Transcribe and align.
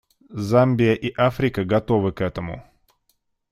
Замбия 0.33 0.95
и 0.95 1.13
Африка 1.15 1.63
готовы 1.63 2.11
к 2.11 2.21
этому. 2.21 2.63